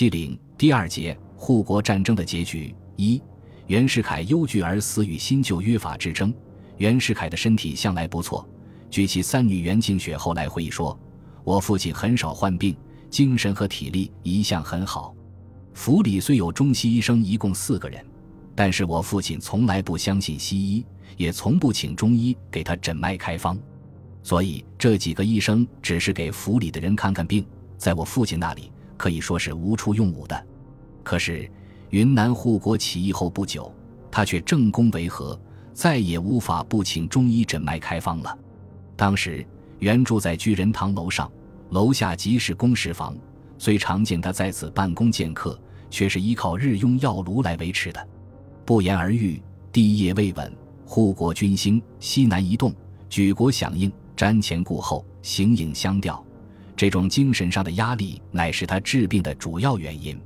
[0.00, 3.20] 七岭第二节护国战争的结局一
[3.66, 6.32] 袁世凯忧惧而死与新旧约法之争。
[6.78, 8.48] 袁世凯的身体向来不错，
[8.88, 10.98] 据其三女袁静雪后来回忆说
[11.44, 12.74] ：“我父亲很少患病，
[13.10, 15.14] 精神和体力一向很好。
[15.74, 18.02] 府里虽有中西医生一共四个人，
[18.54, 20.82] 但是我父亲从来不相信西医，
[21.18, 23.54] 也从不请中医给他诊脉开方。
[24.22, 27.44] 所以这几个医生只是给府里的人看看病，
[27.76, 30.46] 在我父亲那里可以说是无处用武的。
[31.02, 31.50] 可是
[31.88, 33.72] 云南护国起义后不久，
[34.10, 35.40] 他却正工维和。”
[35.72, 38.38] 再也无法不请中医诊脉开方了。
[38.96, 39.46] 当时
[39.78, 41.30] 原住在居仁堂楼上，
[41.70, 43.16] 楼下即是公事房，
[43.56, 45.58] 虽常见他在此办公见客，
[45.88, 48.08] 却是依靠日用药炉来维持的。
[48.66, 49.40] 不言而喻，
[49.72, 50.52] 地业未稳，
[50.84, 52.74] 护国军兴，西南移动，
[53.08, 56.22] 举国响应，瞻前顾后，形影相吊，
[56.80, 60.18] 这种精神上的压力乃是他治病的主要原因。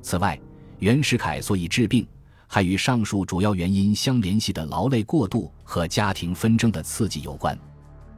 [0.00, 0.40] 此外，
[0.78, 2.06] 袁世凯所以治病。
[2.46, 7.56] 还与上述主要原因相联系的劳累过度和家庭纷争的刺激有关。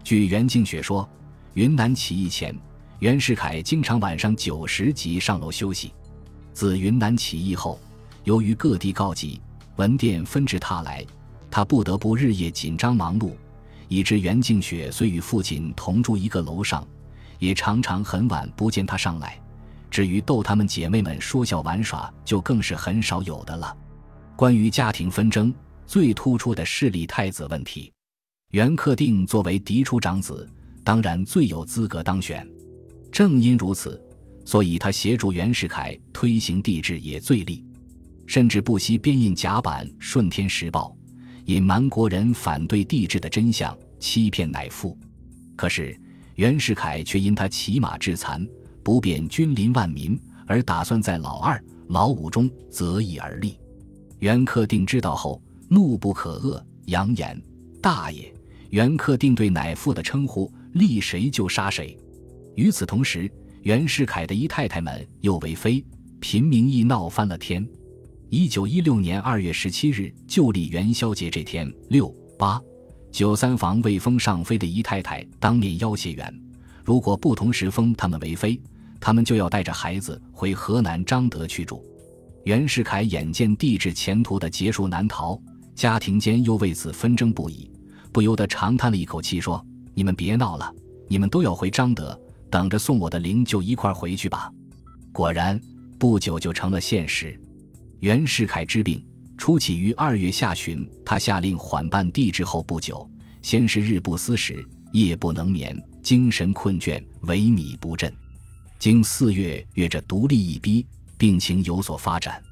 [0.05, 1.07] 据袁静雪说，
[1.55, 2.57] 云南起义前，
[3.01, 5.93] 袁世凯经常晚上九时即上楼休息。
[6.53, 7.81] 自云南起义后，
[8.23, 9.41] 由于各地告急，
[9.75, 11.05] 文电纷至沓来，
[11.51, 13.33] 他不得不日夜紧张忙碌，
[13.89, 16.87] 以致袁静雪虽与父亲同住一个楼上，
[17.43, 19.37] 也常常很晚不见他上来。
[19.91, 23.77] 至于逗他们姐妹们说笑玩耍，就更是很少有的了。
[24.37, 25.53] 关于家庭纷争
[25.85, 27.93] 最突出的势力太子问题，
[28.53, 30.49] 袁克定作为嫡出长子，
[30.85, 32.49] 当然最有资格当选。
[33.11, 34.01] 正因如此，
[34.45, 37.67] 所以他协助袁世凯推行帝制也最力，
[38.25, 40.97] 甚至不惜编印甲板《顺天时报》，
[41.53, 44.97] 隐瞒国人反对帝制的真相，欺骗乃父。
[45.57, 46.01] 可是
[46.43, 48.45] 袁世凯却因他骑马致残，
[48.83, 53.57] 不便君临万民，而打算在老二、老五中择一而立。
[54.19, 57.41] 袁克定知道后，怒不可遏，扬言
[57.81, 58.35] ：“大爷！”
[58.71, 61.97] 袁克定对乃父的称呼，立谁就杀谁。
[62.57, 63.31] 与此同时，
[63.63, 65.85] 袁世凯的姨太太们又为妃，
[66.19, 67.65] 平民亦闹翻了天。
[68.31, 72.61] 一九一六年二月十七日，旧历元宵节这天，六八
[73.13, 76.35] 九三房未封上妃的姨太太当面要挟袁，
[76.83, 78.59] 如果不同时封他们为妃，
[78.99, 81.85] 他们就要带着孩子回河南张德去住。
[82.45, 85.39] 袁世凯眼见帝制前途的劫数难逃，
[85.75, 87.71] 家庭间又为此纷争不已，
[88.11, 89.63] 不由得长叹了一口气，说
[89.93, 90.75] ：“你们别闹了，
[91.07, 92.19] 你们都要回张德，
[92.49, 94.51] 等着送我的灵就一块回去吧。”
[95.13, 95.61] 果然，
[95.99, 97.39] 不久就成了现实。
[98.01, 99.05] 袁世凯之病
[99.37, 103.09] 初起于二月下旬，他下令缓办帝制后不久，
[103.43, 108.13] 先是日不思食，夜不能眠，精神困倦，萎靡不振。
[108.79, 110.87] 经四月月着独立一逼。
[111.19, 112.43] 病情有所发展，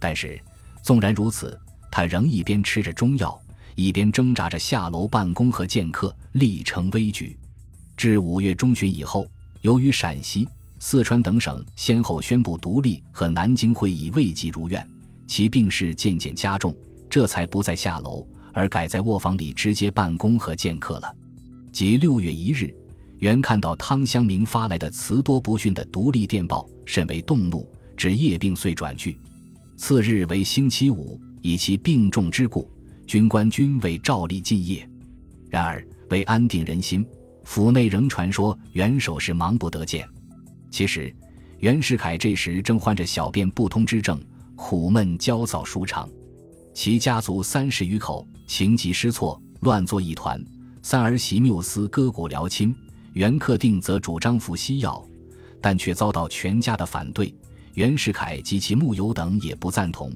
[0.00, 0.40] 但是
[0.82, 1.56] 纵然如此，
[1.88, 3.40] 他仍一边吃着中药，
[3.76, 7.38] 一边挣扎着下楼办公和见客，历成危局。
[7.96, 9.24] 至五月中旬以后，
[9.60, 10.48] 由于陕西、
[10.80, 14.84] 四川等省先后宣布独立和南京会议未及如愿，
[15.28, 16.74] 其病势渐渐加重，
[17.08, 21.14] 这才不再下楼，而改在卧房里直接办公和见客了。
[21.70, 22.74] 即六月一日，
[23.18, 27.64] 原看到汤香明发来的词多不逊的独立电报，甚为动怒。
[27.96, 29.18] 指夜病遂转去，
[29.76, 32.70] 次日为星期五，以其病重之故，
[33.08, 34.88] 军官均未照例进夜。
[35.50, 37.04] 然而为安定人心，
[37.42, 40.08] 府内仍传说元首是忙不得见。
[40.70, 41.12] 其实
[41.58, 44.22] 袁世凯这时正患着小便不通之症，
[44.58, 46.06] 苦闷焦躁舒畅。
[46.74, 50.44] 其家族三十余口情急失措，乱作一团。
[50.82, 52.74] 三儿媳缪斯割骨疗亲，
[53.12, 55.02] 袁克定则主张服西药，
[55.60, 57.32] 但却遭到全家的反对。
[57.74, 60.12] 袁世凯及其幕友等也不赞同，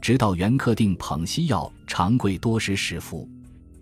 [0.00, 3.28] 直到袁克定捧西药长跪多时使服。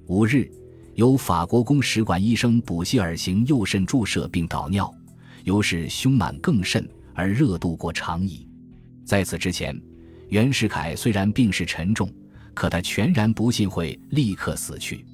[0.06, 0.50] 五日，
[0.96, 4.92] 由法国公使馆医生补西尔行右肾注射并导尿，
[5.44, 8.46] 由是胸满更甚，而热度过长矣。
[9.04, 9.80] 在此之前，
[10.30, 12.08] 袁世凯虽然病势沉重，
[12.54, 15.04] 可他全然不信会立刻死去。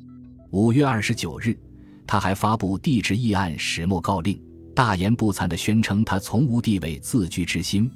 [0.50, 1.58] 五月二十九日，
[2.06, 4.38] 他还发布帝制议案始末告令，
[4.74, 7.90] 大言不惭地宣称他从无地位自居之心。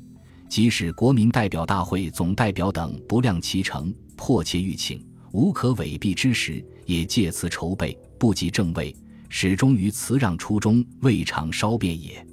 [0.49, 8.97] 即使国民代表大会总代表等不量其成，迫切欲请，无可违避之时，也借此筹备，不及正位，
[9.29, 12.27] 始终于辞让初衷，未尝稍变也。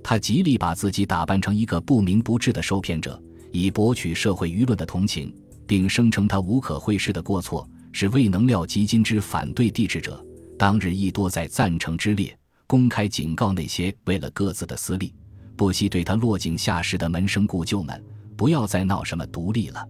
[0.00, 3.20] 他极力把自己打扮成一个不明不智的受骗者，
[3.52, 5.34] 以博取社会舆论的同情，
[5.66, 10.24] 并声称他无可讳施的过错是未能料及今之反对帝制者。
[10.58, 12.36] 当日亦多在赞成之列，
[12.66, 15.14] 公开警告那些为了各自的私利。
[15.56, 18.04] 不惜对他落井下石的门生故旧们，
[18.36, 19.84] 不要再闹什么独立了。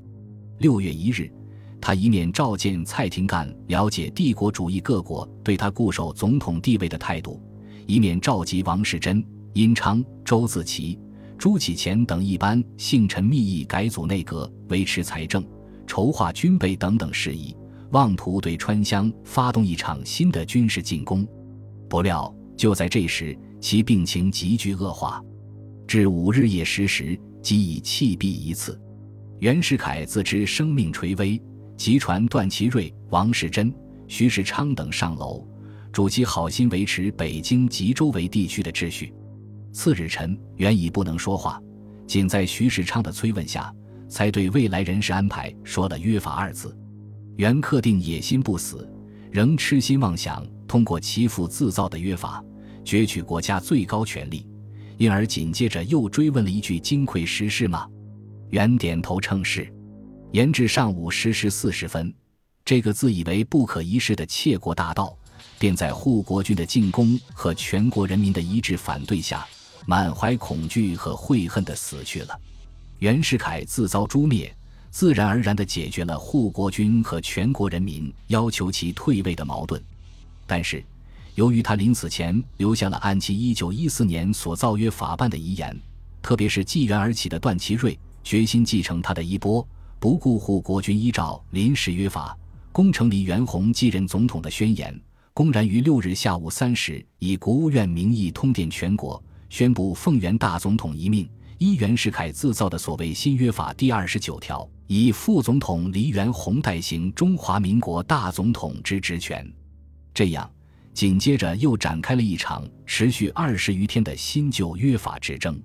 [0.58, 1.30] 六月一日，
[1.80, 7.42] 他一面召见蔡廷干，了解帝国主义各国对他固守总统地位的态度，
[7.86, 9.22] 一面召集王士珍、
[9.52, 10.98] 殷昌、周自齐、
[11.38, 15.46] 朱启潜等一般幸臣密议改组内阁、维持财政、
[15.86, 17.56] 筹划军备等等事宜，
[17.92, 21.24] 妄图对川湘发动一场新的军事进攻。
[21.88, 25.22] 不料，就在这时，其病情急剧恶化，
[25.86, 28.78] 至五日夜十时，即已气毙一次。
[29.38, 31.40] 袁世凯自知生命垂危，
[31.76, 33.72] 急传段祺瑞、王士珍、
[34.08, 35.46] 徐世昌等上楼，
[35.92, 39.14] 主其好心维持北京及周围地区的秩序。
[39.72, 41.60] 次日晨，袁已不能说话，
[42.06, 43.72] 仅在徐世昌的催问下，
[44.08, 46.76] 才对未来人事安排说了“约法”二字。
[47.36, 48.90] 袁克定野心不死，
[49.30, 50.46] 仍痴心妄想。
[50.66, 52.44] 通过其父自造的约法，
[52.84, 54.46] 攫取国家最高权力，
[54.98, 57.88] 因而紧接着又追问了一句：“金匮实施吗？”
[58.50, 59.72] 袁点头称是。
[60.32, 62.12] 延至上午十时四十分，
[62.64, 65.16] 这个自以为不可一世的窃国大盗，
[65.58, 69.46] 便在护国军的进攻和全国人民的一致反对下，
[69.88, 72.38] 满怀恐惧和悔恨地死去了。
[72.98, 74.54] 袁世凯自遭诛灭，
[74.90, 79.82] 自然而然地解决了护国军和全国人民要求其退位的矛盾。
[80.46, 80.84] 但是，
[81.36, 85.74] 由于他临死前留下了按其一九一四年所造约法办的遗言，
[86.20, 89.66] 特别是继袁而起的段祺瑞决心继承他的衣钵，
[89.98, 92.36] 不顾护国军依照临时约法
[92.72, 94.94] 攻城黎元洪继任总统的宣言，
[95.32, 101.28] 公然于六日下午三时以国务院名义通电全国，宣布奉元大总统遗命，
[101.58, 109.50] 依袁世凯自造的所谓新约法第二十九条，以副总统黎元洪代行中华民国大总统之职权。
[110.12, 110.50] 这样，
[110.92, 115.60] 紧接着又展开了一场持续二十余天的新旧约法之争。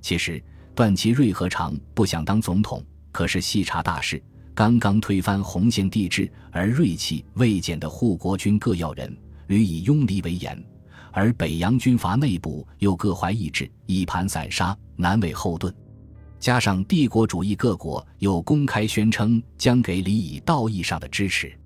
[0.00, 0.42] 其实，
[0.74, 2.84] 段祺瑞何尝不想当总统？
[3.10, 4.22] 可是细查大事，
[4.54, 9.16] 刚刚推翻洪宪帝制而锐气未减的护国军各要人
[9.48, 10.62] 屡以拥黎为言，
[11.16, 15.74] 而北洋军阀内部又各怀异志，一盘散沙，难为后盾。
[16.38, 21.58] 加上帝国主义各国又公开宣称将给李以道义上的支持，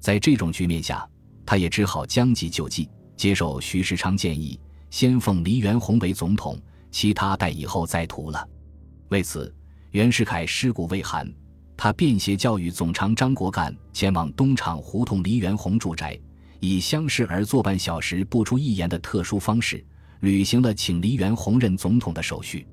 [0.00, 1.08] 在这种局面下。
[1.46, 4.60] 他也只好将计就计，接受徐世昌建议，
[4.90, 6.60] 先奉黎元洪为总统，
[6.90, 8.46] 其他待以后再图了。
[9.08, 9.50] 为此，
[9.92, 11.26] 袁世凯尸骨未寒，
[11.74, 16.20] 他便携教育总长张国干前往东厂胡同黎元洪住宅，
[16.60, 19.84] 以相视而坐半小时不出一言的特殊方式，
[20.20, 22.66] 履行了请黎元洪任总统的手续。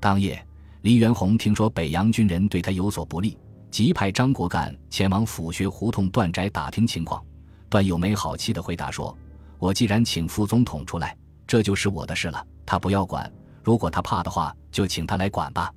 [0.00, 0.44] 当夜，
[0.82, 3.36] 黎元洪听说北洋军人对他有所不利，
[3.70, 7.22] 即派张国干前往府学胡同段宅打听情况。
[7.68, 9.16] 段友没好气的回答说
[9.58, 11.16] ：“我既然请副总统出来，
[11.46, 13.30] 这就是我的事了，他不要管。
[13.64, 15.72] 如果他怕的话，就请他来管吧。”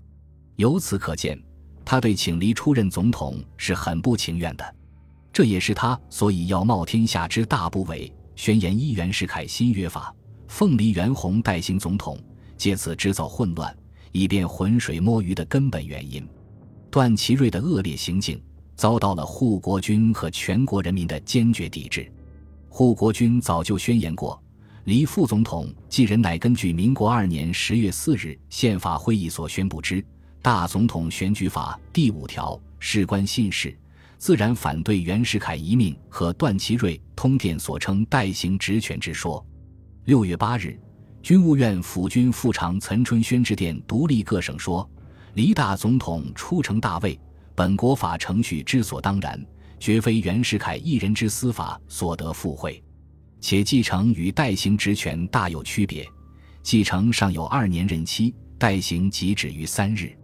[0.57, 1.41] 由此可见，
[1.83, 4.75] 他对请黎出任总统是很不情愿的。
[5.37, 10.11] 这也是他所以要冒天下之大不韪，宣言一袁世凯新约法，
[10.47, 12.17] 奉黎元洪代行总统，
[12.57, 13.71] 借此制造混乱，
[14.11, 16.27] 以便浑水摸鱼的根本原因。
[16.89, 18.41] 段祺瑞的恶劣行径。
[18.75, 22.11] 遭到了护国军和全国人民的坚决抵制。
[22.67, 24.41] 护国军早就宣言过，
[24.85, 30.01] 黎副总统继任乃根据民国二年十月四日宪法会议所宣布之
[30.41, 33.77] 《大总统选举法》第五条，事关信事，
[34.17, 39.45] 自然反对袁世凯遗命和段祺瑞通电所称代行职权之说。
[40.05, 40.79] 六月八日，
[41.21, 44.89] 军务院辅军副长岑春轩致电独立各省说
[45.35, 47.19] ：“黎大总统出城大位。”
[47.53, 49.43] 本国法程序之所当然，
[49.79, 52.83] 绝非袁世凯一人之司法所得附会，
[53.41, 56.07] 且继承与代行职权大有区别。
[56.61, 60.15] 继承尚有二年任期，代行即止于三日。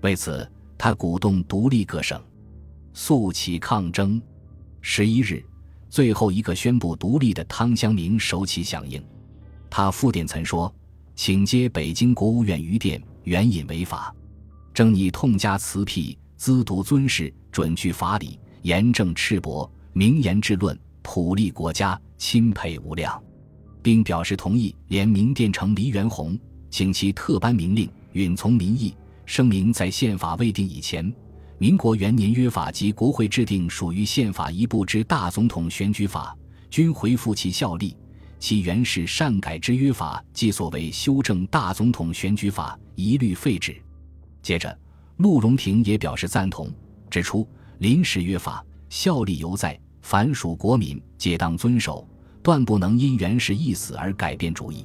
[0.00, 2.20] 为此，他鼓动独立各省
[2.94, 4.20] 速起抗争。
[4.80, 5.44] 十一日，
[5.88, 9.02] 最后一个宣布独立的汤湘明首起响应。
[9.70, 10.74] 他复电曾说
[11.14, 14.14] ：“请接北京国务院余电，援引违法，
[14.74, 23.22] 正拟痛加辞辟。”资读尊事，准据法理，严正赤膊，明言治论，普利国家，钦佩无量，
[23.80, 26.36] 并表示同意，联名殿丞黎元洪，
[26.68, 28.92] 请其特颁明令，允从民意。
[29.24, 31.14] 声明在宪法未定以前，
[31.62, 36.36] 民国元年约法及国会制定属于宪法一部之大总统选举法，
[36.68, 37.96] 均回复其效力。
[38.40, 43.80] 其原是擅改之约法，即所谓修正大总统选举法，一律废止。
[44.42, 44.76] 接着。
[45.18, 46.68] 陆荣廷也表示赞同，
[47.08, 47.46] 指出
[47.78, 52.04] 临时约法效力犹在，凡属国民皆当遵守，
[52.42, 54.84] 断不能因原氏一死而改变主意。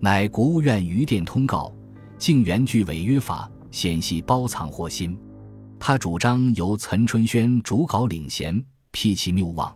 [0.00, 1.70] 乃国务院余电通告，
[2.16, 5.14] 竟原具违约法，显系包藏祸心。
[5.78, 9.74] 他主张由岑春轩主稿领衔，辟其谬妄。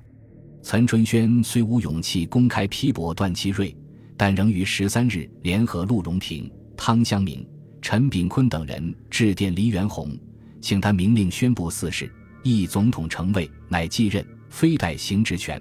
[0.62, 3.76] 岑春轩虽无勇气公开批驳段祺瑞，
[4.16, 7.46] 但仍于十三日联合陆荣廷、汤湘明、
[7.80, 10.10] 陈炳坤等人致电黎元洪，
[10.60, 15.60] 请他明令宣布四事：一、总统成位，乃继任，非代行职权；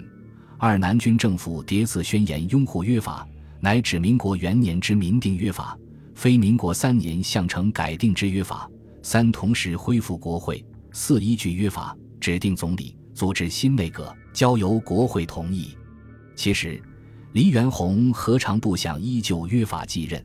[0.58, 3.26] 二、南军政府叠字宣言拥护约法，
[3.60, 5.78] 乃指民国元年之民定约法，
[6.14, 8.68] 非民国三年相成改定之约法。
[9.02, 15.76] 三同时恢复国会，四依据约法指定总理，组织新内阁，交由国会同意。
[16.36, 16.80] 其实，
[17.32, 20.22] 黎元洪何尝不想依旧约法继任？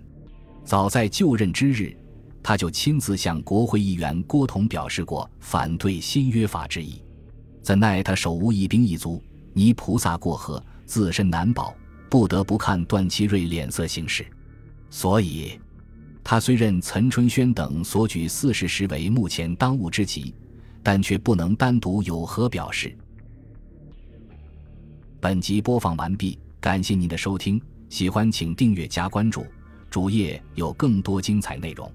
[0.63, 1.95] 早在就任之日，
[2.43, 7.01] 他就亲自向国会议员郭同表示过反对新约法之意。
[7.61, 11.73] 怎奈他手无一兵一卒，泥菩萨过河，自身难保，
[12.09, 14.25] 不得不看段祺瑞脸色行事。
[14.89, 15.59] 所以。
[16.27, 20.33] 他虽任岑春轩等所举四事实为目前当务之急，
[20.81, 22.97] 但却不能单独有何表示。
[25.19, 29.45] 本集播放完毕，感谢您的收听，喜欢请订阅加关注，
[29.87, 31.89] 主页有更多精彩内容。